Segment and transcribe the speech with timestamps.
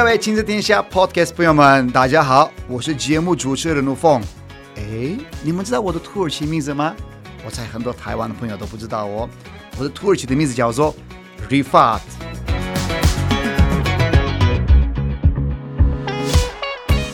[0.00, 4.18] 各位亲子天下 Podcast 朋友们，大家好，我是节目主持人陆凤。
[4.76, 6.96] 哎，你们知道我的土耳其名字吗？
[7.44, 9.28] 我猜很多台湾的朋友都不知道哦。
[9.76, 10.96] 我的土耳其的名字叫做
[11.50, 12.00] Rifat。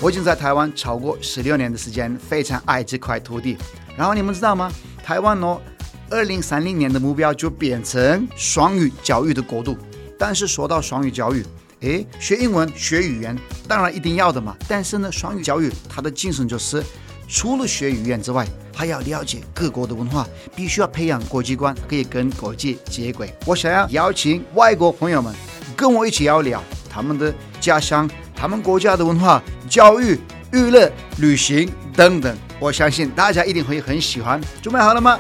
[0.01, 3.59] 我已经在台湾超过十六年的时间，非常爱这块土地。
[3.97, 4.71] 然后你们知道吗？
[5.03, 5.61] 台湾哦，
[6.09, 9.77] 二零三零年的目标就变成双语教育的国度。
[10.17, 11.45] 但是说到双语教育，
[11.81, 13.37] 诶，学英文学语言
[13.69, 14.57] 当然一定要的嘛。
[14.67, 16.83] 但是呢，双语教育它的精神就是，
[17.29, 23.33] 除了学语言之外，还要了解各国的文化，必须要培养国际观，可以跟国际接轨。
[23.45, 25.35] 我想要邀请外国朋友们
[25.77, 30.19] 跟我一起聊聊他们的家乡、他们国家的文化、教育、
[30.53, 32.37] 娱乐、旅行等等。
[32.59, 34.41] 我相信大家一定会很喜欢。
[34.63, 35.19] 准备好了吗？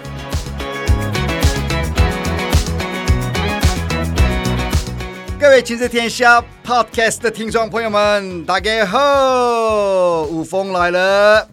[5.46, 11.48] 各位亲子天下 Podcast 的听众朋友们，大家好，吴峰来了。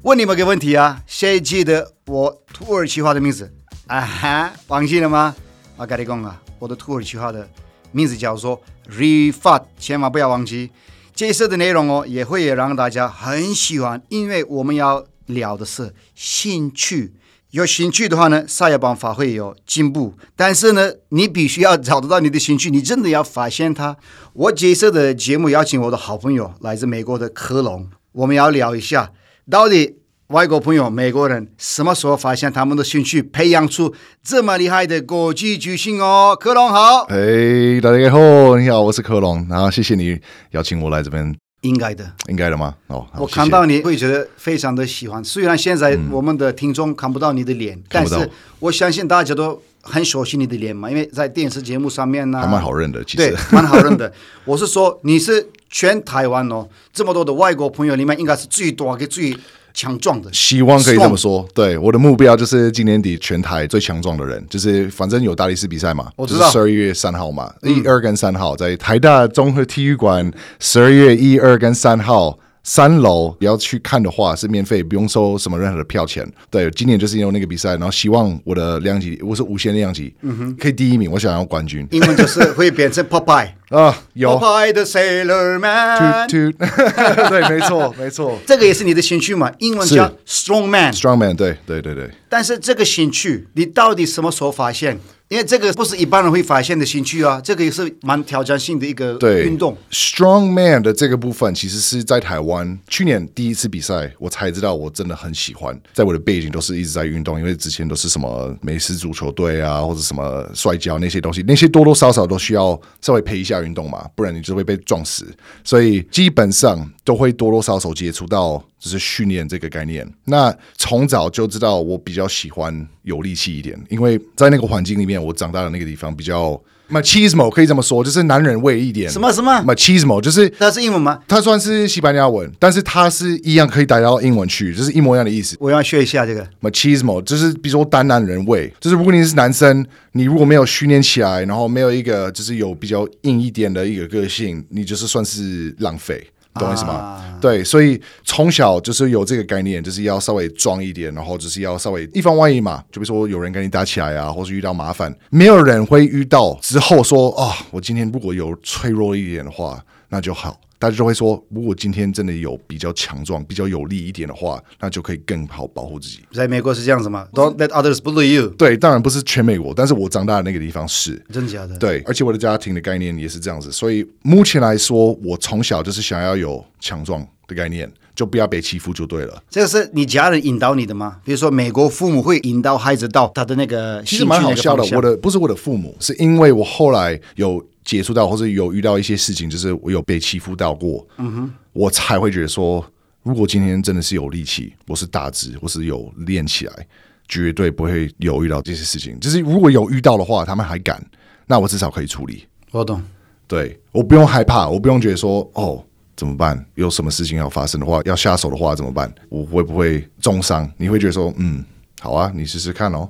[0.00, 3.52] 问你们个问题啊，谁记得我土耳其话的名字？
[3.86, 5.36] 啊哈，忘记了吗？
[5.76, 7.46] 我跟你讲啊，我的土耳其话的
[7.92, 10.70] 名字叫做 Refat，千万不要忘记。
[11.14, 17.12] 这次的内容哦，也会让大家很喜欢，因为我们要聊的是兴趣。
[17.54, 20.14] 有兴趣的话呢，啥也办法会有进步。
[20.34, 23.96] 但是呢，你必须要找得到你的兴趣，你真的要发现它。
[24.32, 29.12] 我这次的节目邀请我的好朋友，来自美国的科隆，我们要聊一下，
[29.48, 29.98] 到底
[30.30, 36.36] 外国朋友、美国人什么时候发现他们的兴趣，培养出这么厉害的国际巨星哦。
[36.38, 40.18] 科隆好，嘿，大家好，你好，我是科隆，然后谢谢你
[40.50, 41.32] 邀请我来这边。
[41.64, 42.74] 应该的，应该的吗？
[42.86, 45.22] 哦，我看到你会觉得非常的喜欢。
[45.24, 53.02] 虽然现在我们的听众看不到你的脸，嗯、但是我相信大家都很熟悉你的脸嘛，因为在电视节目上面呢、啊，还蛮好认的。
[53.04, 54.12] 其实对，蛮好认的。
[54.44, 59.36] 我是说，你是全台湾哦，这么多的外国朋友里面，应该是最多的最。
[59.74, 61.46] 强壮的，希望可以这么说。
[61.52, 72.38] 对，我的目标就是今年底全台最强壮的人，就是反正有大力士比赛嘛，我知道十二月三号嘛，一、二跟三号在台大综合体育馆，十二月一、二跟三号。
[72.66, 76.26] 三楼你要去看的话是免费，不用收什么任何的票钱。
[76.50, 81.86] 对，今年就是因为那个比赛，然后希望我的量级，我是无限量级，嗯哼，可以第一名，我想要冠军。
[81.90, 86.26] 英文就是会变成 Popeye 啊，有 Popeye the Sailor Man，
[87.28, 89.52] 对，没错，没错，这个也是你的兴趣嘛？
[89.58, 92.10] 英文叫 Strong Man，Strong Man，对，对，对，对。
[92.30, 94.98] 但是这个兴趣，你到底什么时候发现？
[95.28, 99.76] 因为这个不是一般人会发现的兴趣啊，这个也是蛮挑战性的一个运动。
[99.90, 105.78] Strong Man 的这个部分，其实是在台湾去年第一次比赛，我才知道我真的很喜欢。
[105.92, 115.26] 在我的背景都是一直在运动，因为之前都是什么美式足球队啊，或者什么摔跤那些东西，那些多多少少都需要稍微陪一下运动嘛，不然你就会被撞死。
[115.64, 118.62] 所以基本上都会多多少少接触到。
[118.84, 129.10] 就是训练这个概念，那从早就知道我比较喜欢有力气一点，因为在那个环境里面，我长大的那个地方比较 machismo 可以这么说，就是男人味一点。
[129.10, 131.18] 什么什么 machismo 就是它是英文吗？
[131.26, 135.56] 它算是西班牙文，但是它是一样可以带到英文去，就是一模一样的意思。
[135.58, 146.22] 我要学一下这个 machismo，就是比如说单男人味，就是如果你是男生，你如果没有训练起来，然后没有一个就是有比较硬一点的一个个性，你就是算是浪费。
[146.54, 146.92] 懂我意思吗？
[146.92, 152.82] 啊、对，所以从小就是有这个概念，就是要稍微壮一点，然后就是要稍微以防万一嘛。
[152.92, 160.56] 就比如说有人跟你打起来啊，或是遇到麻烦，没有人会遇到之后说啊、哦，我今天如果有脆弱一点的话，那就好。
[160.84, 166.18] 大家就会说，如果今天真的有比较强壮、比较有力一点的话，那就可以更好保护自己。
[166.30, 168.48] 在美国是这样子吗？Don't let others bully you。
[168.48, 171.12] 对，当然不是全美国，但是我长大的那个地方是。
[171.32, 171.78] 真的假的？
[171.78, 179.42] 对，而且我的家庭的概念也是这样子，所以目前来说，我从小就是想要有强壮的概念，就不要被欺负就对了。
[179.48, 181.16] 这个是你家人引导你的吗？
[181.24, 184.84] 比如说，美国父母会引导孩子到他的那个，其实蛮好笑的。
[184.94, 187.64] 我的不是我的父母，是因为我后来有。
[187.84, 192.84] 接触到或者有遇到一些事情，就是我有被欺负到过，嗯哼，我才会觉得说，
[193.22, 196.86] 如果今天真的是有力气，我是大只，我是有练起来，
[197.28, 199.20] 绝对不会有遇到这些事情。
[199.20, 201.04] 就是如果有遇到的话，他们还敢，
[201.46, 202.46] 那我至少可以处理。
[202.70, 203.02] 我懂，
[203.46, 205.84] 对，我不用害怕，我不用觉得说，哦，
[206.16, 206.64] 怎么办？
[206.76, 209.14] 有什么事情要发生的话，要下手的话怎么办？
[209.28, 210.70] 我会不会重伤？
[210.76, 211.64] 你会觉得说，嗯。
[212.01, 213.09] 好啊，你试试看哦，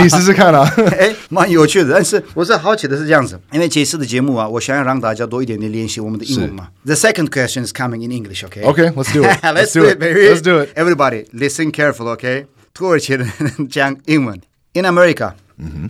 [0.00, 0.62] 你试试看啊，
[0.96, 1.92] 哎，蛮有趣的。
[1.92, 6.68] 但是我是好奇的是这样子，因为这次的节目啊，我想要让大家多一点点练习我们的英文嘛。
[6.84, 8.62] The second question is coming in English, okay?
[8.62, 9.42] Okay, let's do it.
[9.42, 10.28] let's do it, baby.
[10.28, 10.70] Let's do it.
[10.76, 12.46] Everybody, listen careful, okay?
[12.72, 13.28] 土耳其人
[13.68, 14.40] 讲英文。
[14.74, 15.34] In America,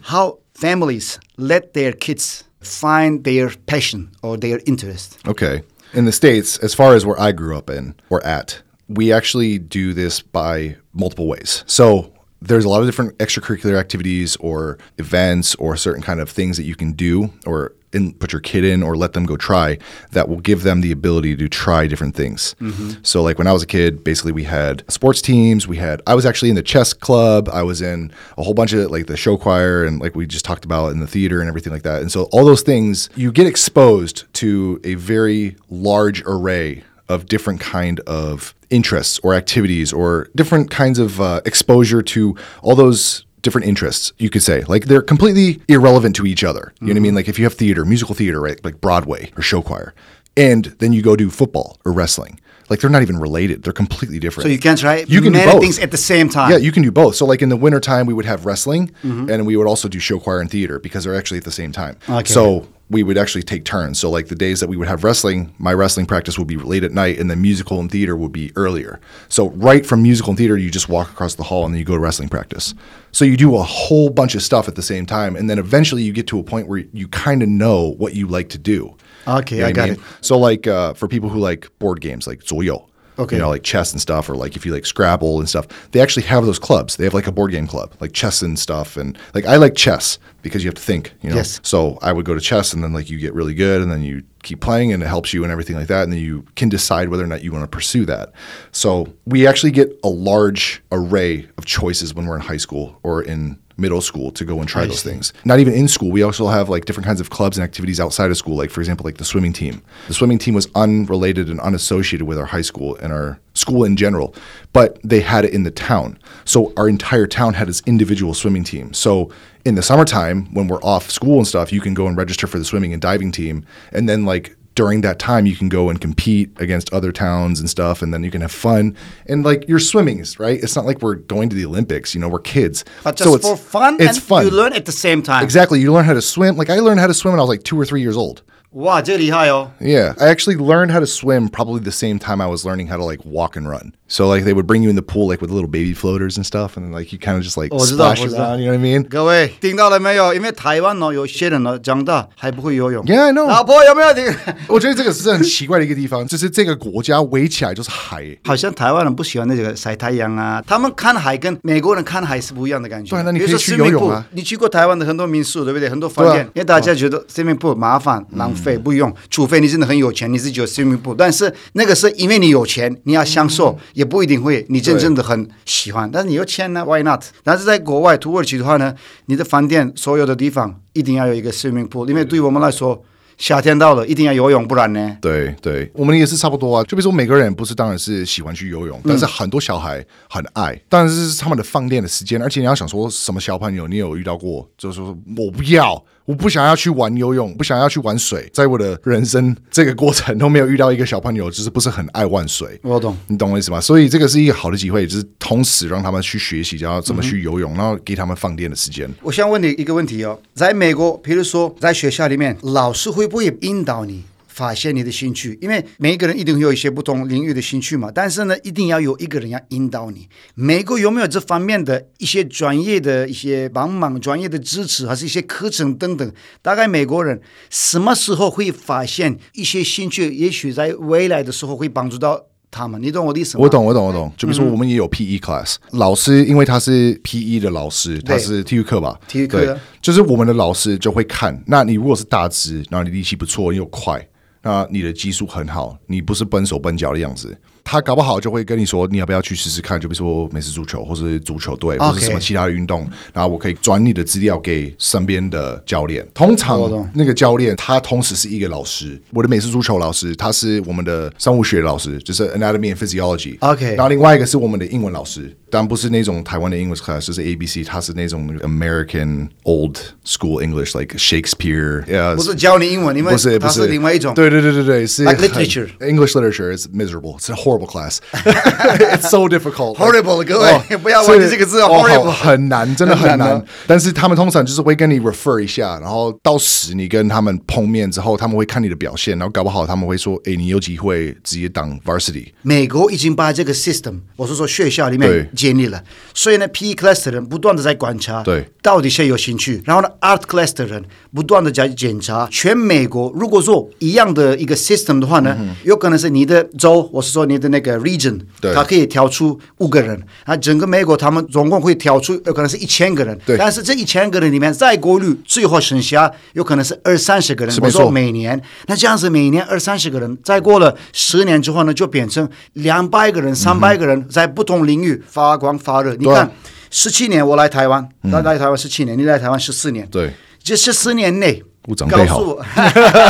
[0.04, 5.18] how families let their kids find their passion or their interest?
[5.26, 5.62] Okay.
[5.92, 8.62] In the States, as far as where I grew up in or at,
[8.95, 11.63] we actually do this by multiple ways.
[11.67, 16.57] So there's a lot of different extracurricular activities or events or certain kind of things
[16.57, 19.77] that you can do or in, put your kid in or let them go try
[20.11, 22.55] that will give them the ability to try different things.
[22.59, 23.01] Mm-hmm.
[23.03, 26.15] So like when I was a kid, basically we had sports teams, we had I
[26.15, 29.15] was actually in the chess club, I was in a whole bunch of like the
[29.15, 32.01] show choir and like we just talked about in the theater and everything like that.
[32.01, 37.59] And so all those things you get exposed to a very large array of different
[37.59, 43.67] kind of interests or activities or different kinds of uh, exposure to all those different
[43.67, 44.63] interests, you could say.
[44.63, 46.73] Like they're completely irrelevant to each other.
[46.79, 47.15] You know what I mean?
[47.15, 48.63] Like if you have theater, musical theater, right?
[48.63, 49.93] Like Broadway or show choir,
[50.37, 52.39] and then you go do football or wrestling.
[52.69, 53.63] Like they're not even related.
[53.63, 54.45] They're completely different.
[54.45, 55.61] So you can try You can do both.
[55.61, 56.49] things at the same time.
[56.49, 57.15] Yeah, you can do both.
[57.15, 60.17] So like in the wintertime, we would have wrestling and we would also do show
[60.19, 61.97] choir and theater because they're actually at the same time.
[62.09, 62.23] Okay.
[62.31, 63.97] So we would actually take turns.
[63.99, 66.83] So like the days that we would have wrestling, my wrestling practice would be late
[66.83, 68.99] at night and then musical and theater would be earlier.
[69.29, 71.85] So right from musical and theater, you just walk across the hall and then you
[71.85, 72.75] go to wrestling practice.
[73.11, 76.03] So you do a whole bunch of stuff at the same time and then eventually
[76.03, 78.95] you get to a point where you kind of know what you like to do.
[79.27, 79.97] Okay, You know I got mean?
[79.99, 80.03] it.
[80.21, 82.85] So like uh, for people who like board games like 左右
[83.19, 83.35] Okay.
[83.35, 86.01] you know, like chess and stuff, or like if you like Scrabble and stuff, they
[86.01, 86.95] actually have those clubs.
[86.95, 88.97] They have like a board game club, like chess and stuff.
[88.97, 91.35] And like I like chess because you have to think, you know.
[91.35, 91.59] Yes.
[91.63, 94.01] So I would go to chess, and then like you get really good, and then
[94.01, 96.69] you keep playing, and it helps you and everything like that, and then you can
[96.69, 98.33] decide whether or not you want to pursue that.
[98.71, 103.21] So we actually get a large array of choices when we're in high school or
[103.21, 105.33] in middle school to go and try those things.
[105.45, 106.11] Not even in school.
[106.11, 108.55] We also have like different kinds of clubs and activities outside of school.
[108.55, 109.81] Like for example, like the swimming team.
[110.07, 113.95] The swimming team was unrelated and unassociated with our high school and our school in
[113.95, 114.35] general,
[114.73, 116.17] but they had it in the town.
[116.45, 118.93] So our entire town had its individual swimming team.
[118.93, 119.31] So
[119.65, 122.59] in the summertime, when we're off school and stuff, you can go and register for
[122.59, 126.01] the swimming and diving team, and then like during that time you can go and
[126.01, 128.95] compete against other towns and stuff and then you can have fun
[129.27, 132.27] and like you're swimming right it's not like we're going to the olympics you know
[132.29, 134.91] we're kids But So just it's- for fun, it's and fun you learn at the
[134.91, 135.43] same time.
[135.43, 135.79] Exactly.
[135.81, 136.55] You learn how to swim.
[136.57, 138.41] Like I learned how to swim when I was like two or three years old.
[138.72, 139.70] 哇，这厉害哦！
[139.80, 140.14] Yeah.
[140.18, 143.04] I actually learned how to swim probably the same time I was learning how to
[143.04, 143.92] like walk and run.
[144.08, 146.44] So like they would bring you in the pool like with little baby floaters and
[146.44, 148.44] stuff, and like you kind of just like 我知道， splash 我知道。
[148.44, 148.58] around.
[148.60, 149.08] You know what I mean?
[149.08, 150.34] 各位听到了没有？
[150.34, 153.02] 因为台湾哦，有些人呢长大还不会游泳。
[153.06, 153.46] Yeah, I know.
[153.46, 154.24] 老婆有没有听？
[154.68, 158.24] 我觉得这个是很奇怪的一个地方，就是这个国家围起来就是海。
[158.44, 163.16] 好像台湾人不喜欢那个晒太阳啊，他们看海跟美国人看海是不一样的感觉。
[163.16, 165.88] 对那你可以比如说去 游泳啊 swimming pool，你去过台湾的很多民宿，对不对？
[165.88, 171.15] 很多饭店，对啊因为大家觉得 swimming pool 麻烦、浪费， 不用，除非你真的很有钱，你自己有 swimming pool。
[171.17, 176.09] 但是那个是因为你有钱，你要享受，也不一定会你真正的很喜欢。
[176.11, 177.23] 但是你有钱呢，why not？
[177.43, 178.95] 但是在国外土耳其的话呢，
[179.25, 183.03] 你的饭店所有的地方一定要有一个 swimming pool，因为对于我们来说，
[183.35, 185.17] 夏天到了一定要游泳，不然呢？
[185.19, 186.83] 对对，我们也是差不多啊。
[186.83, 192.41] 就比如说每个人不是当然是喜欢去游泳，但是很多小孩很爱，当然是他们的放电的时间。
[192.41, 198.49] 而且你要想说什么小朋友，你有遇到过，就是说我不要，我不想要去玩游泳，不想要去玩水。
[198.53, 202.79] 在我的人生这个过程都没有遇到一个小朋友，就是不是很爱玩水。
[202.83, 203.17] 我懂。
[203.27, 203.81] 你懂我意思吗？
[203.81, 209.09] 所以这个是一个好的机会，就是同时让他们去学习，然后怎么去游泳，然后给他们放电的时间。
[209.21, 215.57] 我想问你一个问题哦，在美国，比如说在学校里面，老师会不会引导你发现你的兴趣？
[215.59, 220.27] 因为每一个人一定会有一些不同领域的兴趣嘛，但是呢，一定要有一个人要引导你。
[220.53, 226.31] 美国有没有这方面的一些专业的一些帮忙、专业的支持，还是一些课程等等？
[226.61, 227.41] 大概美国人
[227.71, 230.33] 什么时候会发现一些兴趣？
[230.33, 233.01] 也许在未来的时候会帮助到他们。
[233.01, 233.63] 你懂我的意思吗？
[233.63, 234.31] 我懂，我懂，我懂。
[234.37, 239.19] 就比如说，我们也有 PE class，、老师因为他是 PE 的老师，他是体育课吧？
[239.27, 241.61] 体育课，就是我们的老师就会看。
[241.67, 244.27] 那你如果是大只，然后你力气不错，又快，
[244.63, 247.55] 那你的技术很好，你不是笨手笨脚的样子，
[247.93, 250.01] 他搞不好就会跟你说，你要不要去试试看？
[250.01, 256.27] 就比如说美式足球，或是足球队，或是什么其他的运动，然后我可以转你的资料给身边的教练。
[256.33, 263.57] 通常那个教练他同时是一个老师，我的美式足球老师，他是我们的生物学老师，就是 anatomy and physiology。
[263.59, 274.33] OK 然后另外一个是我们的英文老师，但不是那种台湾的 English class，就是 ABC，他是那种 American old school English，like Shakespeare，yeah, 不是教你英文，因为它不是不是是另外一种。
[274.33, 277.82] 对对对对对，是 like literature，English literature is miserable，是 horrible。
[277.83, 278.19] Horrible class.
[278.33, 279.97] It's so difficult.
[279.97, 281.87] Horrible，各位不要忘记这个字哦。
[281.87, 283.63] Horrible 很难，真的很难。
[283.87, 296.01] 但是他们通常就是会跟你 refer 一下，然后到时你跟他们碰面之后，他们会看你的表现，然后搞不好他们会说：“哎，你有机会直接当 varsity。”美国已经把这个 system，我是说学校里面建立了，
[296.33, 299.81] 所以呢，PE class 的人不断的在观察，对，到底谁有兴趣。
[299.85, 302.47] 然后呢，Art class 的人不断的在检查。
[302.51, 308.39] 全美国如果说一样的一个 system 的话呢，有可能是你的州，我是说你的那个 region，
[308.73, 313.57] 它可以挑出五个人啊，整个美国他们总共会挑出有可能是一千个人，对。
[313.57, 317.75] 但是这一千个人里面再过滤，最后剩下有可能是二三十个人。
[317.81, 326.15] 我说每年，那这样子每年二三十个人，再过了十年之后呢，就变成两百个人、三百个人，在不同领域发光发热。
[326.15, 326.49] 你看，
[326.91, 330.31] 十七年我来台湾，他来台湾十七年，你来台湾十四年，对，
[330.63, 331.63] 这十四年内。
[332.09, 332.65] 告诉我，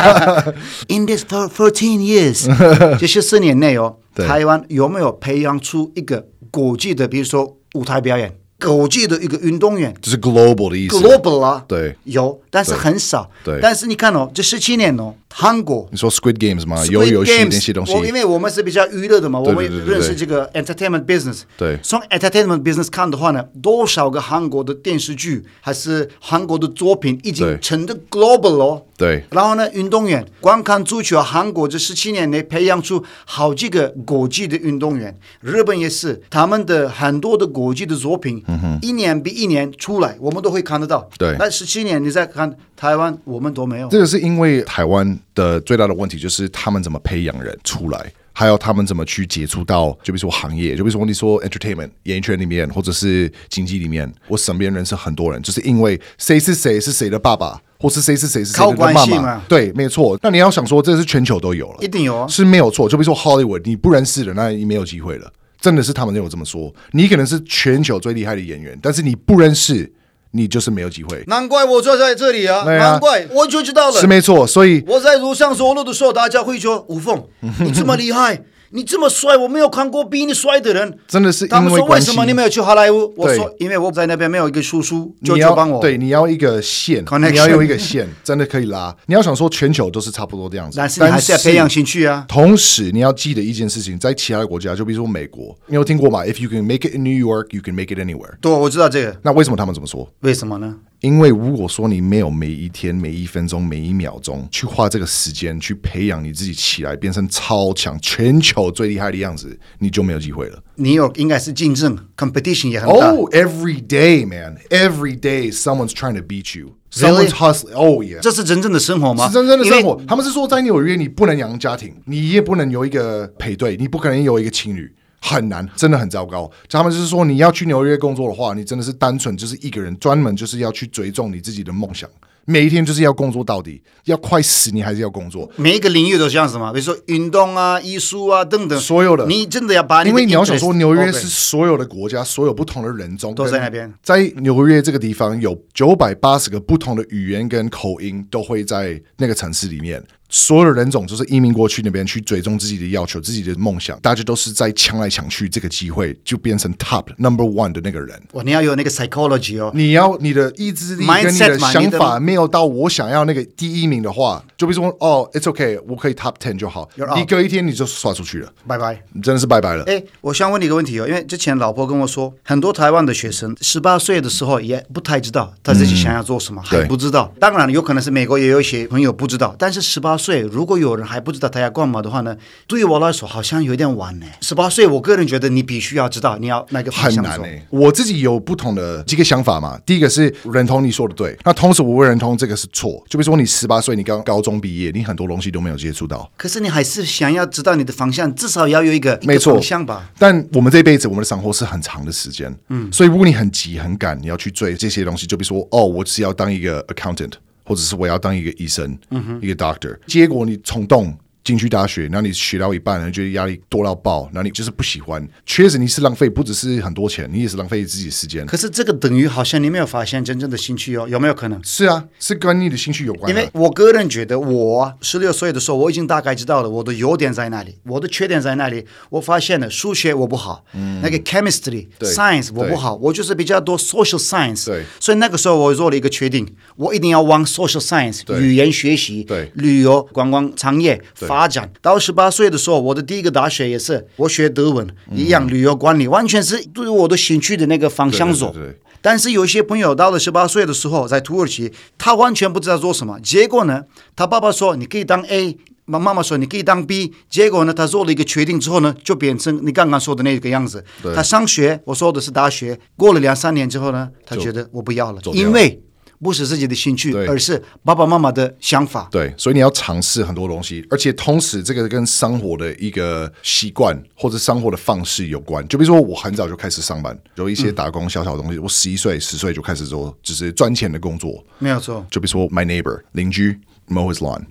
[0.88, 2.48] In this thirteen years，
[3.00, 8.36] 这十四年内哦，台湾有没有培养出一个国际的，比如说舞台表演？
[8.62, 10.96] 国际的一个运动员，这是 global 的意思。
[10.96, 13.30] global 啊，对，有，但是很少。
[13.44, 16.86] 对，但是你看哦，这十七年哦，韩国，你说 Squid Games 吗？
[16.86, 17.92] 有游戏那些东西。
[17.94, 21.42] 我因为我们是比较娱乐的嘛，我们认识这个 entertainment business。
[21.58, 28.84] 对，从 entertainment business 看的话呢，多少个韩国的电视剧还是韩国的作品已经成的 global 哦。
[28.96, 29.24] 对。
[29.32, 38.44] 然后呢，运动员光看足球，韩国这十七年内培养出好几个国际的运动员，日本也是，他们的很多的国际的作品。
[38.84, 41.10] 一年比一年出来，我们都会看得到。
[41.18, 43.88] 对，那十七年你再看台湾，我们都没有。
[43.88, 59.42] 这个是因为台湾的最大的问题就是他们怎么培养人出来，还有他们怎么去接触到，就比如说行业，就比如说你说 entertainment 演艺圈里面，或者是经济里面，我身边认识很多人，就是因为谁是谁是谁的爸爸，或是谁是谁是谁的妈妈。
[59.48, 60.20] 对，没错。
[60.22, 62.90] 那你要想说，这是全球都有了，一定有啊，是没有错。
[62.90, 65.32] 就比如说 Hollywood，你不认识的，那你没有机会了。
[65.62, 69.90] 真的是他们有这么说，你可能是全球最厉害的演员，但是你不认识，
[70.34, 71.24] 你就是没有机会。
[71.28, 74.46] 难怪我坐在这里啊，啊难怪我就知道了，是没错。
[74.46, 77.24] 所以我在路上走路的时候，大家会说吴凤，
[77.60, 78.42] 你这么厉害。
[78.74, 80.98] 你这么帅，我没有看过比你帅的人。
[81.08, 83.14] 真的是因为，他们说为什么你没有去好莱坞？
[83.16, 85.80] 我说因为我在那边没有一个叔叔，就就帮我。
[85.80, 88.96] 对，你要一个线，Connection 你要有一个线， 真的可以拉。
[89.06, 92.26] 你要想说全球都是差不多这样子，但是你还是要培养兴趣啊。
[92.28, 98.38] 同时你要记得一件事情，在其他的国家，就比如说美国，你有听过吗？If you can make it in New York, you can make it anywhere。
[98.42, 99.16] 对，我知道这个。
[99.22, 100.10] 那为什么他们这么说？
[100.22, 100.76] 为什么呢？
[101.04, 110.64] 因为如果说你没有每一天、每一分钟、每一秒钟去花这个时间去培养你自己起来，变成超强、全球最厉害的样子，你就没有机会了。
[110.76, 113.10] 你有应该是竞争，competition 也很大。
[113.12, 116.78] Oh, every day, man, every day, someone's trying to beat you.
[116.90, 117.74] Someone's hustling.
[117.74, 119.28] Oh yeah，这是真正的生活吗？
[119.28, 120.02] 是真正的生活。
[120.08, 124.90] 他们是说，在纽约你不能养家庭，你也不能有一个配对，你不可能有一个情侣。
[125.26, 126.52] 很难，真的很糟糕。
[126.70, 132.10] 他们就是说，你要去纽约工作的话，你真的是单纯就是一个人，专门就是要去追踪你自己的梦想。
[132.46, 135.50] 每一天就是要工作到底，要快死你还是要工作。
[135.56, 139.26] 每一个领域都像什么，比如说运动啊、艺术啊等等，所有的。
[139.28, 143.92] 你真的要把你，因为你要想说，纽约是所有的国家，所有不同的人种都在那边。
[144.04, 150.04] 在纽约这个地方，有九百八十个不同的语言跟口音都会在那个城市里面。
[150.34, 158.20] 所有的人种就是移民过去那边去追踪自己的要求、自己的梦想，大家都是在抢来抢去，这个机会就变成 top number one 的那个人。
[158.32, 166.90] 哇，你要有那个 psychology 哦，你要你的意志力跟你的想法没有到我想要那个第一名的话，就比如说哦，it's okay，我可以 top ten 就好。
[167.16, 169.84] 你隔一天你就刷出去了，拜拜，你真的是拜拜了。
[169.84, 177.32] 哎，我想问你一个问题哦，因为之前老婆跟我说，很多台湾的学生十八岁的时候也不太知道他自己想要做什么，嗯、还不知道。
[177.40, 181.04] 当然，有可能是美国也有一些朋友不知道，但是十八岁如果有人。
[181.14, 182.36] 还不知道他要干嘛的话呢？
[182.66, 184.26] 对于我来说，好像有点晚呢。
[184.42, 187.24] 十八岁，我个人觉得你必须要知道你要那个方向。
[187.24, 187.62] 很难呢。
[187.70, 189.78] 我自己有不同的几个想法嘛。
[189.86, 192.92] 第一个是认同你说的对，那同时我不认同这个是错。
[193.10, 196.32] 就比如说你十八岁，你刚高中毕业，你很多东西都没有接触到。
[196.38, 200.10] 可是你还是想要知道你的方向，至少要有一个没错方向吧。
[200.18, 207.34] 但我们这辈子，我们的生活是很长的时间，嗯，所以如果你很急很赶，你要去追这些东西，就比如说哦，我只要当一个 accountant。
[207.74, 208.96] 或者是我要当一个医生，
[209.42, 211.12] 一个 doctor，结果你冲动。
[211.44, 215.28] 进去大学，然后你学到一半，然后觉得压力多到爆，然后你就是不喜欢。
[215.46, 218.46] 确实你是浪费，不只是很多钱，你也是浪费自己时间。
[218.46, 221.62] 可是这个等于好像你没有发现真正的兴趣哦，有没有可能？
[221.64, 223.30] 是啊，是跟你的兴趣有关。
[223.30, 228.86] 因为我个人觉得，我十六岁的时候，我已经大概知道了我的优点在哪里，我的缺点在哪里。
[229.10, 234.66] 我发现了数学我不好，嗯、那个 chemistry、science 我不好，我就是比较多 social science。
[234.66, 241.72] 对，所以那个时候我做了一个决定，我一定要往 social science 对语言学习、对旅游、观光产业对发展。
[241.82, 248.56] 到十八岁的时候，我的第一个大学也是我学德文，一样旅游管理，完全是对我的兴趣的那个方向走。
[249.02, 253.20] 但是有些朋友到了十八岁的时候，在土耳其，他完全不知道做什么。
[253.20, 253.84] 结果呢，
[254.16, 257.14] 他爸爸说你可以当 A，妈妈妈说你可以当 B。
[257.30, 260.86] 结果呢，他做了一个决定之后呢，就变成你刚刚说的那个样子。
[261.16, 265.82] 他上学，我说的是大学，过了两三年之后呢，他觉得我不要了，因为。
[266.22, 269.08] 不是自己的兴趣，而是爸爸妈妈的想法。
[269.12, 275.68] 对，所以你要尝试很多东西，而且同时这个跟生活的一个习惯或者生活的方式有关。
[275.68, 278.60] 就比如说，我很早就开始上班，有一些打工小小的东西。
[278.60, 281.44] 嗯、我十一岁、十岁就开始做，就是赚钱的工作。
[281.60, 282.06] 没有错。
[282.10, 283.60] 就比如说，my neighbor 邻居。
[283.90, 284.42] mow his lawn，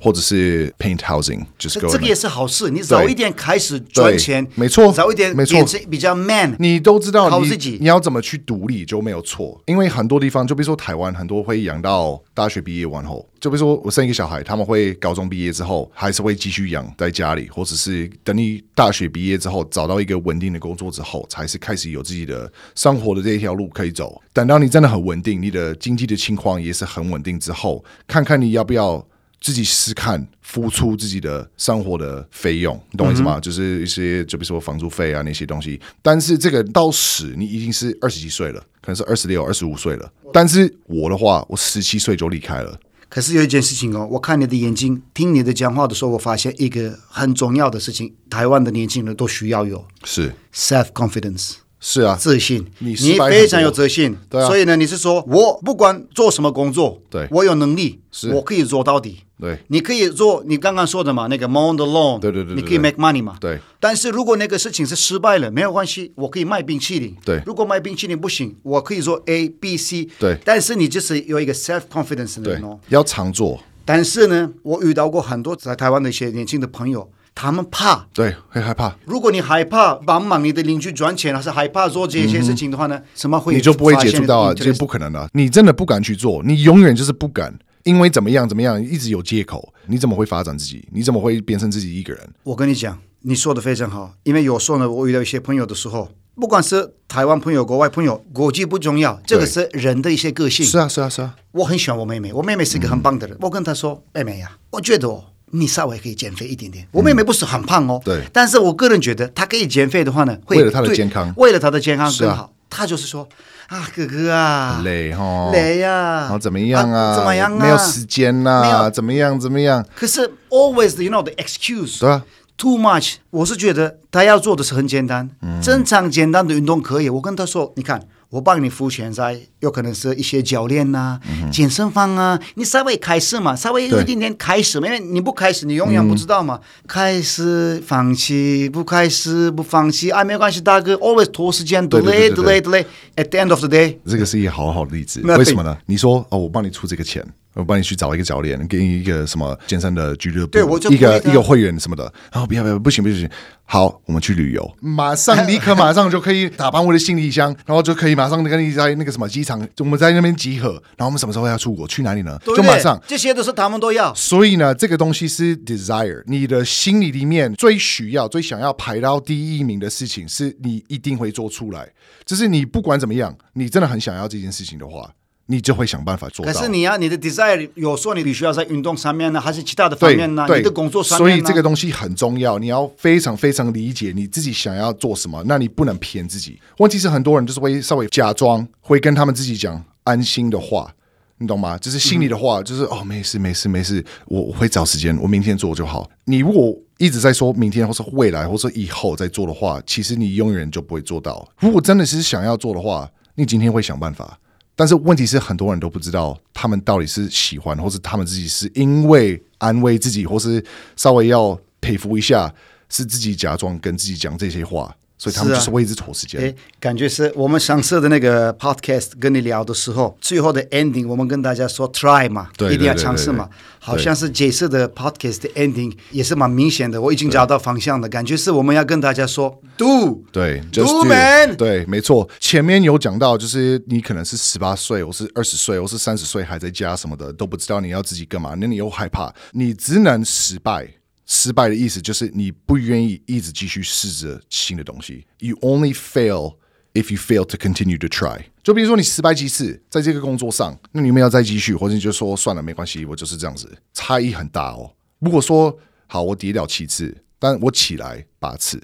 [0.00, 2.70] 或者是 paint housing，就是这个也是好事。
[2.70, 6.54] 你早一点开始赚钱，没错，早一点没错，比较 man。
[6.58, 7.48] 你都知道你
[7.80, 9.60] 你要怎么去独立就没有错。
[9.66, 24.20] 因为很多地方，就比如说台湾，很多会养到大学毕业完后，就比如说我生一个小孩，他们会高中毕业之后还是会继续养在家里，或者是等你大学毕业之后找到一个稳定的工作之后，才是开始有自己的生活的这一条路可以走。
[24.32, 29.04] 等到你真的很稳定，你的经济的情况也是很稳定之后，看看你要不要
[29.40, 33.38] 自己试试看付出自己的生活的费用，你懂我意思吗？
[33.38, 35.80] 嗯、就是一些，就比如说房租费啊那些东西。
[36.02, 40.12] 但是这个到死你已经是二十几岁了，可能是二十六、二十五岁了。
[40.32, 42.78] 但是我的话，我十七岁就离开了。
[43.08, 51.54] 可是有一件事情哦，我看你的眼睛，听你的讲话的时候，我发现一个很重要的事情，台湾的年轻人都需要有是 self confidence。
[51.80, 77.08] 是啊，自信，你你非常有自信，对啊，所以呢，你是说我不管做什么工作，对，我有能力，是，我可以做到底，对，你可以做你刚刚说的嘛，那个 mow the lawn，对对对，你可以 make money 嘛，对，但是如果那个事情是失败了，没有关系，我可以卖冰淇淋，对，如果卖冰淇淋不行，我可以做 A B C，对，但是你就是有一个 self confidence 的人哦，要常做，但是呢，我遇到过很多在台湾的一些年轻的朋友。
[77.40, 78.92] 他们怕，对，会害怕。
[79.04, 83.00] 如果你害怕帮忙你的邻居赚钱，还是害怕做这些事情的话呢？
[83.14, 84.52] 什么会你就不会接触到啊？
[84.52, 85.30] 这不可能的。
[85.34, 89.72] 你真的不敢去做，你永远就是不敢，因为怎么样怎么样，一直有借口。
[89.86, 90.88] 你怎么会发展自己？
[90.92, 92.28] 你怎么会变成自己一个人？
[92.42, 94.12] 我跟你讲，你说的非常好。
[94.24, 100.66] 因为有时候呢，我遇到一些朋友的时候，不管是台湾朋友、国外朋友，国际不重要，这个是人的一些个性。
[100.66, 101.36] 是啊，是啊，是啊。
[101.52, 103.36] 我很喜欢我妹妹，我妹妹是一个很棒的人。
[103.36, 106.86] 嗯、我跟她说：“妹妹呀、啊，我觉得哦。”你稍微可以减肥一点点。
[106.92, 108.22] 我妹妹不是很胖哦，对。
[108.32, 112.52] 但是我个人觉得，她可以减肥的话呢，会为了她的健康，为了她的健康更好。
[112.70, 113.26] 她就是说
[113.68, 117.16] 啊，哥哥啊，累哈，累呀，然后怎么样啊？
[117.16, 117.62] 怎么样啊？
[117.62, 118.90] 没有时间呐？
[118.90, 119.38] 怎么样？
[119.40, 119.84] 怎么样？
[119.96, 122.22] 可是 always you know the excuse，对啊
[122.56, 123.14] ，too much。
[123.30, 125.30] 我是觉得她要做的是很简单，
[125.62, 127.08] 正常简单的运动可以。
[127.08, 128.06] 我跟她说，你看。
[128.30, 136.60] 我帮你付钱，在有可能是一些教练呐、啊、嗯、健身房啊，你稍微开始嘛，稍微有一点点开始，因为你不开始，你永远不知道嘛。
[136.62, 142.84] 嗯、开始放弃，不开始不放弃，啊，没关系，大哥，always 拖时间，delay delay delay。
[143.16, 145.22] At the end of the day，这个是一个好好的例子。
[145.22, 145.78] 为什么呢？
[145.86, 147.26] 你说哦，我帮你出这个钱。
[147.54, 152.04] 我帮你去找一个教练，给你一个什么健身的俱乐部，对，我就一个一个会员什么的。
[152.30, 153.28] 然后不要不要，不行不行，
[153.64, 160.70] 好，我们去旅游，马上立刻马上就可以打扮我的行李箱，然后就可以马上跟你在那个什么机场，我们在那边集合。
[160.96, 161.88] 然后我们什么时候要出国？
[161.88, 162.38] 去哪里呢？
[162.44, 164.14] 就马上，这些都是他们都要。
[164.14, 171.88] 所以呢，这个东西是 desire，你的心里里面最需要、最想要排到第一名的事情，是你一定会做出来。
[172.24, 175.10] 就是你不管怎么样，你真的很想要这件事情的话。
[175.50, 176.52] 你就会想办法做到。
[176.52, 180.46] 可是你要你的 desire 有说你必须要在运动上面呢，还是其他的方面呢？
[180.54, 181.36] 你的工作上面。
[181.36, 185.42] 所以这个东西很重要，你要非常非常理解你自己想要做什么。
[185.46, 186.60] 那你不能骗自己。
[186.76, 190.92] 问题是很多人就是会稍微假装，会跟他们自己讲安心的话，
[191.38, 191.78] 你懂吗？
[191.78, 196.06] 就是心里的话，嗯、就是哦，没事没事没事，我我会找时间，我明天做就好。
[196.26, 201.48] 你如果一直在说明天或是未来或是以后再做的话，其实你永远就不会做到。
[201.58, 204.38] 如果真的是想要做的话，你今天会想办法。
[204.78, 210.64] 但是问题是，很多人都不知道他们到底是喜欢，或是他们自己是因为安慰自己，或是
[210.94, 212.54] 稍微要佩服一下，
[212.88, 214.96] 是自己假装跟自己讲这些话。
[215.18, 216.40] 所以他们就是为一直拖时间。
[216.40, 223.48] 哎、啊，感觉是我们上次的那个 podcast 跟你聊的时候，最后的 ending，我们跟大家说 try 嘛，对对对对对，一定要尝试嘛。
[223.80, 232.28] 好像是这次的 podcast 的 ending 也是蛮明显的，我已经找到方向了感觉是我们要跟大家说 do 对 do man 对，没错。
[232.38, 240.86] 前面有讲到，就是你可能是十八岁，我是二十岁，我是三十岁，还在家什么的都不知道你要自己干嘛，那你又害怕，你只能失败。
[241.28, 245.26] 失败的意思就是你不愿意一直继续试着新的东西。
[245.38, 246.56] You only fail
[246.94, 248.46] if you fail to continue to try。
[248.64, 253.70] 就比如说你失败几次在这个工作上，那你们要再继续，或者你就说算了，没关系，我就是这样子。
[253.92, 254.90] 差异很大哦。
[255.18, 258.82] 如果说好，我跌了七次，但我起来八次，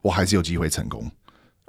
[0.00, 1.10] 我还是有机会成功。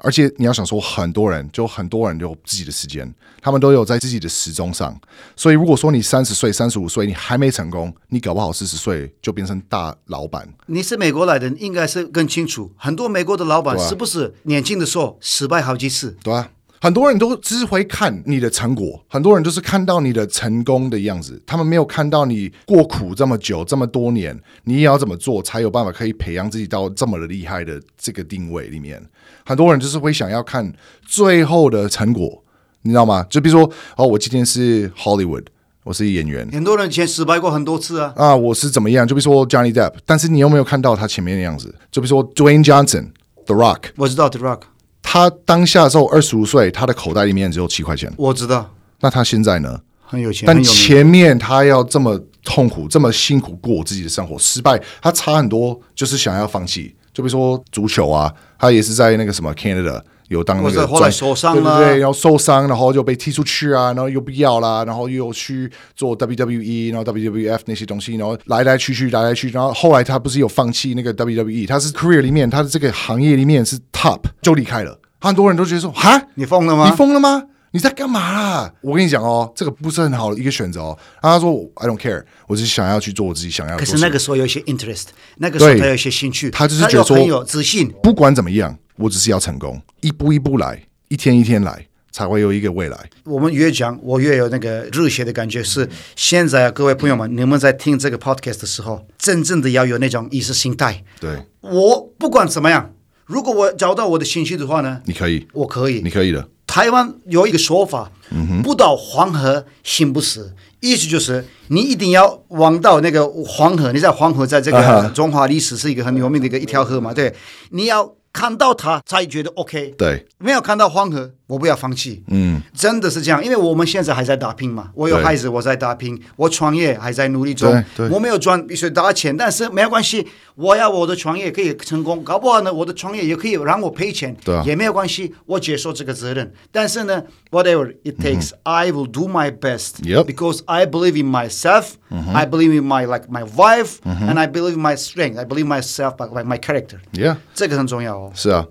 [0.04, 5.00] 而且你要想说，很多人就很多人有自己的时间，他们都有在自己的时钟上。
[5.36, 10.48] 所以如果说你三十岁、三十五岁，你还没成功，你搞不好四十岁就变成大老板。
[10.66, 12.72] 你是美国来的，应该是更清楚。
[12.76, 16.18] 很多美国的老板是不是年轻的时候失败好几次？
[16.24, 16.50] 对啊。
[16.84, 29.00] 很多人都只会看你的成果，很多人就是看到你的成功的样子，他们没有看到你过苦这么久这么多年，你也要怎么做才有办法可以培养自己到这么的厉害的这个定位里面。
[29.46, 30.74] 很多人就是会想要看
[31.06, 32.44] 最后的成果，
[32.82, 33.24] 你知道吗？
[33.30, 35.46] 就比如说，哦，我今天是 Hollywood，
[35.84, 38.12] 我是演员，很多人以前失败过很多次啊。
[38.16, 39.08] 啊，我是怎么样？
[39.08, 41.76] 就比如说 Johnny Depp，但是你有没有看到他前面的样子？
[41.92, 44.62] 就比如说 Dwayne Johnson，The Rock，我知道 The Rock。
[45.02, 48.12] 他当下的时候二十五岁，他的口袋里面只有七块钱。
[48.18, 48.74] 我知道。
[49.00, 49.80] 那他现在呢？
[50.04, 50.46] 很有钱。
[50.46, 56.96] 但前面他要这么痛苦、这么辛苦过自己的生活，失败，他差很多，就是想要放弃。
[57.14, 60.02] 就比如说足球啊，他也是在那个什么 Canada。
[60.32, 74.98] 有当那个后来受伤了，对对对，然后受伤，然后就被踢出去啊，然后又不要啦，然后又去做 WWE，然后 WWF 那些东西，然后来来去去，来来去去，然后后来他不是有放弃那个 WWE，他是 career 里面，他的这个行业里面是 top，就离开了。
[75.20, 76.90] 很多人都觉得说，哈，你疯了吗？
[76.90, 77.44] 你疯了吗？
[77.74, 78.74] 你在干嘛啦？
[78.82, 80.98] 我跟你讲哦，这个不是很好的一个选择哦。
[81.22, 83.80] 然后他说，I don't care，我只是想要去做我自己想要的。
[83.80, 85.06] 可是那个时候有一些 interest，
[85.38, 88.78] 那个时候他有一些兴趣，他就是觉得说很有自信，不管怎么样。
[89.02, 93.10] 我只是要成功，一步一步来，一天一天来，才会有一个未来。
[93.24, 95.64] 我们越讲，我越有那个热血的感觉。
[95.64, 101.04] 是现在啊，各位朋友们，你们在听这个 podcast 的时候，真正的要有那种意识形态。
[101.20, 102.94] 对，我不管怎么样，
[103.26, 106.48] 如果我找到我的兴趣的话呢，你可以，我可以，你可以的。
[106.68, 113.92] 台湾有一个说法，嗯哼，不到黄河心不死，意思就是你一定要往到那个黄河。
[113.92, 117.34] 你在黄河，在这个中华历史是一个很有名的一个一条河嘛，对，
[117.72, 118.16] 你要。
[118.34, 122.24] 看到他才觉得 OK，对，没有看到黄河，我不要放弃。
[122.28, 124.90] 嗯，真的是这样，因为我们现在还在打拼嘛。
[124.96, 127.84] 我有孩子，我在打拼；我创业还在努力中。
[128.10, 130.26] 我没有赚一些大钱，但是没有关系。
[130.56, 135.34] 我要我的创业可以成功，搞不好呢，我的创业也可以让我赔钱，对，也没有关系。
[135.46, 136.54] 我接受这个责任。
[136.72, 140.02] 但是呢，whatever it takes，I will do my best。
[140.26, 141.96] Because I believe in myself.
[142.11, 145.39] I believe in my like my wife, and I believe in my strength.
[145.39, 147.01] I believe myself, like my character.
[147.13, 148.33] Yeah，这个很重要。
[148.35, 148.67] 是啊，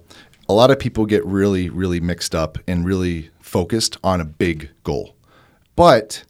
[0.48, 4.70] a lot of people get really, really mixed up and really focused on a big
[4.84, 5.16] goal.
[5.76, 6.24] But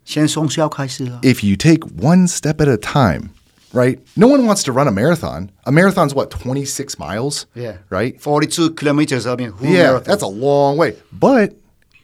[1.21, 3.29] if you take one step at a time,
[3.73, 3.99] right?
[4.15, 5.51] No one wants to run a marathon.
[5.65, 7.45] A marathon's what, 26 miles?
[7.53, 7.77] Yeah.
[7.91, 8.19] Right?
[8.19, 9.27] 42 kilometers.
[9.27, 10.03] I mean, yeah, marathon?
[10.07, 10.95] that's a long way.
[11.11, 11.53] But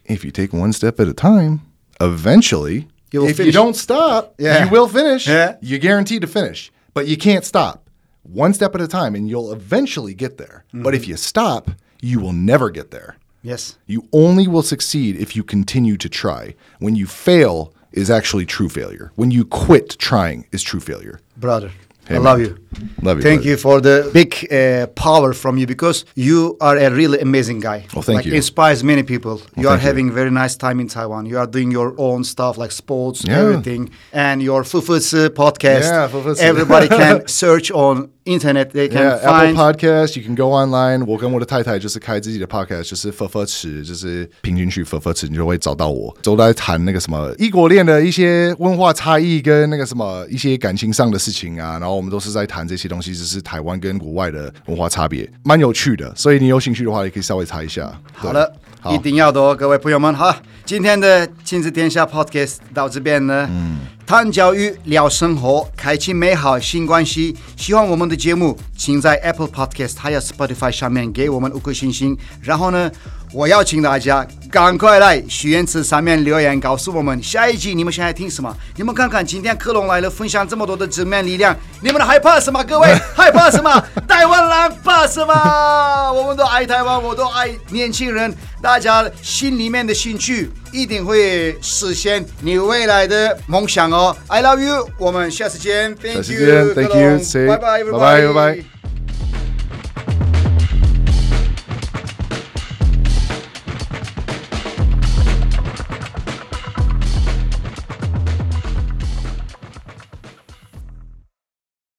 [0.05, 1.61] if you take one step at a time,
[1.99, 2.87] eventually,
[3.24, 3.46] if finish.
[3.46, 4.64] you don't stop, yeah.
[4.64, 5.26] you will finish.
[5.26, 5.56] Yeah.
[5.60, 7.86] You're guaranteed to finish, but you can't stop
[8.22, 10.64] one step at a time and you'll eventually get there.
[10.68, 10.82] Mm-hmm.
[10.82, 13.16] But if you stop, you will never get there.
[13.42, 13.78] Yes.
[13.86, 16.54] You only will succeed if you continue to try.
[16.78, 19.12] When you fail is actually true failure.
[19.14, 21.20] When you quit trying is true failure.
[21.36, 21.70] Brother.
[22.08, 22.24] Hey, I man.
[22.24, 22.58] love you.
[23.02, 23.22] Love you.
[23.22, 23.50] Thank brother.
[23.50, 27.86] you for the big uh, power from you because you are a really amazing guy.
[27.92, 28.34] Well, thank like, you.
[28.34, 29.36] Inspires many people.
[29.36, 30.12] Well, you are having you.
[30.12, 31.26] very nice time in Taiwan.
[31.26, 33.38] You are doing your own stuff like sports, yeah.
[33.38, 35.82] everything, and your Fufutsu podcast.
[35.82, 36.38] Yeah, Fufutsu.
[36.38, 38.66] Everybody can search on internet.
[38.72, 40.20] They can yeah, find Apple Podcast.
[40.20, 41.04] You can go online.
[41.06, 46.14] 我跟我的太太就是开自己的 podcast，就是佛佛池，就是平均去佛佛池，你就会找到我。
[46.22, 56.12] 都在谈那个什么异国恋的一些文化差异跟那个什么一些感情上的事情啊，然后我们都是在谈这些东西，就是台湾跟国外的文化差别，蛮有趣的。
[56.14, 57.92] 所以你有兴趣的话，也可以稍微查一下。
[58.12, 60.34] 好了，好一定要的哦，各位朋友们，好，
[60.64, 63.48] 今天的亲子天下 podcast 到这边呢。
[63.50, 63.78] 嗯。
[64.06, 67.36] 谈教育，聊生活，开启美好新关系。
[67.56, 72.16] 喜欢我们的节目，请在 Apple Podcast 还有 Spotify 上面给我们五颗星星。
[72.40, 72.88] 然后呢，
[73.32, 78.56] 我邀请大家赶快来许愿池上面留言，告诉我们下一集你们想要听什么。
[78.76, 82.62] 你们看看，今天克隆来了，分享这么多的正面力量，你们害怕什么？
[82.64, 83.84] 各位 害怕什么？
[84.08, 86.12] 台湾人怕什么？
[86.12, 88.34] 我们都爱台湾，我都爱年轻人。
[88.62, 98.75] 大家心里面的兴趣一定会实现你未来的梦想哦！I love you，我们下次见，Thank you，Thank you，拜拜，拜拜，拜拜。